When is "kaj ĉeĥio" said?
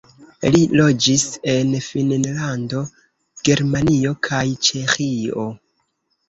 4.31-5.47